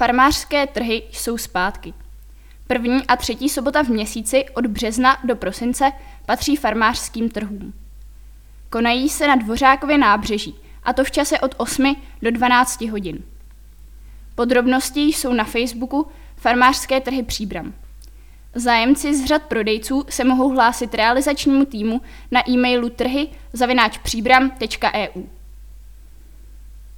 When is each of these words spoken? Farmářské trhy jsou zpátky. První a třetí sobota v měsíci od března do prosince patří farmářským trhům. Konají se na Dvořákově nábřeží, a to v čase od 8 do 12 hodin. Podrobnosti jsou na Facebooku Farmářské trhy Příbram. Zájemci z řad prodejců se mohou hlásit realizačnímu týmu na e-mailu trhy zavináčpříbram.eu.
Farmářské 0.00 0.66
trhy 0.66 1.02
jsou 1.12 1.38
zpátky. 1.38 1.94
První 2.66 3.06
a 3.06 3.16
třetí 3.16 3.48
sobota 3.48 3.82
v 3.82 3.88
měsíci 3.88 4.44
od 4.54 4.66
března 4.66 5.18
do 5.24 5.36
prosince 5.36 5.92
patří 6.26 6.56
farmářským 6.56 7.30
trhům. 7.30 7.72
Konají 8.70 9.08
se 9.08 9.26
na 9.26 9.36
Dvořákově 9.36 9.98
nábřeží, 9.98 10.54
a 10.82 10.92
to 10.92 11.04
v 11.04 11.10
čase 11.10 11.40
od 11.40 11.54
8 11.56 11.96
do 12.22 12.30
12 12.30 12.80
hodin. 12.80 13.18
Podrobnosti 14.34 15.00
jsou 15.00 15.32
na 15.32 15.44
Facebooku 15.44 16.06
Farmářské 16.36 17.00
trhy 17.00 17.22
Příbram. 17.22 17.74
Zájemci 18.54 19.14
z 19.14 19.24
řad 19.24 19.42
prodejců 19.42 20.04
se 20.08 20.24
mohou 20.24 20.50
hlásit 20.50 20.94
realizačnímu 20.94 21.64
týmu 21.64 22.00
na 22.30 22.50
e-mailu 22.50 22.88
trhy 22.88 23.28
zavináčpříbram.eu. 23.52 25.39